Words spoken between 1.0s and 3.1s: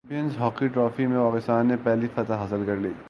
میں پاکستان نے پہلی فتح حاصل کرلی